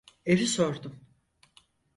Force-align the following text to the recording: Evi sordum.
Evi 0.25 0.47
sordum. 0.47 0.99